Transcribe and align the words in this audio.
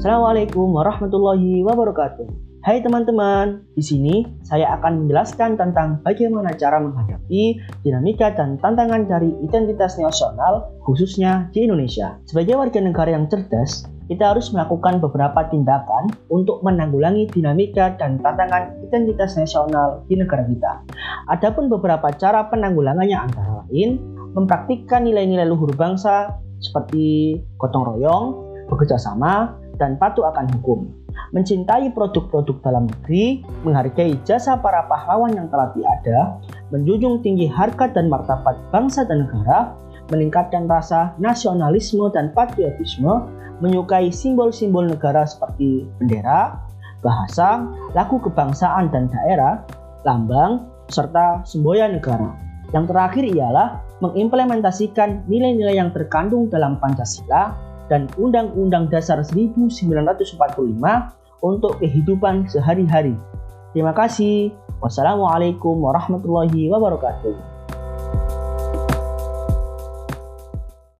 Assalamualaikum 0.00 0.80
warahmatullahi 0.80 1.60
wabarakatuh. 1.60 2.24
Hai 2.64 2.80
teman-teman, 2.80 3.68
di 3.76 3.84
sini 3.84 4.24
saya 4.48 4.72
akan 4.80 5.04
menjelaskan 5.04 5.60
tentang 5.60 6.00
bagaimana 6.00 6.56
cara 6.56 6.80
menghadapi 6.80 7.60
dinamika 7.84 8.32
dan 8.32 8.56
tantangan 8.64 9.04
dari 9.04 9.28
identitas 9.44 10.00
nasional 10.00 10.72
khususnya 10.88 11.52
di 11.52 11.68
Indonesia. 11.68 12.16
Sebagai 12.24 12.56
warga 12.56 12.80
negara 12.80 13.12
yang 13.12 13.28
cerdas, 13.28 13.84
kita 14.08 14.32
harus 14.32 14.48
melakukan 14.56 15.04
beberapa 15.04 15.44
tindakan 15.52 16.08
untuk 16.32 16.64
menanggulangi 16.64 17.28
dinamika 17.28 17.92
dan 18.00 18.16
tantangan 18.24 18.80
identitas 18.80 19.36
nasional 19.36 20.00
di 20.08 20.16
negara 20.16 20.48
kita. 20.48 20.80
Adapun 21.28 21.68
beberapa 21.68 22.08
cara 22.16 22.48
penanggulangannya 22.48 23.20
antara 23.20 23.68
lain 23.68 24.00
mempraktikkan 24.32 25.04
nilai-nilai 25.04 25.44
luhur 25.44 25.76
bangsa 25.76 26.40
seperti 26.56 27.36
gotong 27.60 27.84
royong, 27.84 28.24
bekerja 28.72 28.96
sama, 28.96 29.60
dan 29.80 29.96
patuh 29.96 30.28
akan 30.28 30.46
hukum. 30.60 30.92
Mencintai 31.32 31.90
produk-produk 31.96 32.60
dalam 32.60 32.84
negeri, 32.86 33.40
menghargai 33.64 34.20
jasa 34.28 34.60
para 34.60 34.84
pahlawan 34.86 35.32
yang 35.32 35.48
telah 35.48 35.72
tiada, 35.72 36.36
menjunjung 36.68 37.24
tinggi 37.24 37.48
harkat 37.48 37.96
dan 37.96 38.12
martabat 38.12 38.60
bangsa 38.68 39.08
dan 39.08 39.26
negara, 39.26 39.72
meningkatkan 40.12 40.68
rasa 40.68 41.16
nasionalisme 41.16 42.04
dan 42.12 42.30
patriotisme, 42.36 43.26
menyukai 43.64 44.12
simbol-simbol 44.12 44.84
negara 44.84 45.24
seperti 45.24 45.88
bendera, 45.98 46.60
bahasa, 47.00 47.64
lagu 47.96 48.20
kebangsaan 48.20 48.92
dan 48.92 49.08
daerah, 49.08 49.64
lambang, 50.04 50.68
serta 50.92 51.40
semboyan 51.48 51.96
negara. 51.96 52.36
Yang 52.70 52.94
terakhir 52.94 53.24
ialah 53.34 53.68
mengimplementasikan 53.98 55.26
nilai-nilai 55.26 55.74
yang 55.78 55.90
terkandung 55.90 56.46
dalam 56.46 56.78
Pancasila 56.78 57.69
dan 57.90 58.06
Undang-Undang 58.14 58.88
Dasar 58.88 59.18
1945 59.20 60.22
untuk 61.42 61.72
kehidupan 61.82 62.46
sehari-hari. 62.46 63.18
Terima 63.74 63.90
kasih. 63.92 64.54
Wassalamualaikum 64.80 65.76
warahmatullahi 65.82 66.70
wabarakatuh. 66.70 68.39